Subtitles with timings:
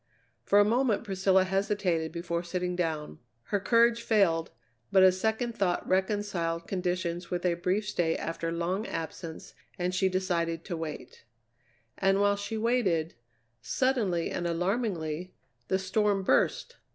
[0.41, 3.19] For a moment Priscilla hesitated before sitting down;
[3.49, 4.49] her courage failed,
[4.91, 10.09] but a second thought reconciled conditions with a brief stay after long absence, and she
[10.09, 11.25] decided to wait.
[11.99, 13.13] And while she waited,
[13.61, 15.35] suddenly and alarmingly,
[15.67, 16.77] the storm burst!